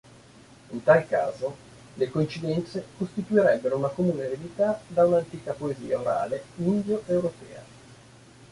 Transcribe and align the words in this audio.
In 0.71 0.81
tal 0.81 1.05
caso, 1.07 1.55
le 1.93 2.09
coincidenze 2.09 2.85
costituirebbero 2.97 3.77
una 3.77 3.89
comune 3.89 4.23
eredità 4.23 4.79
da 4.87 5.05
un'antica 5.05 5.51
poesia 5.53 5.99
orale 5.99 6.41
indoeuropea. 6.55 7.63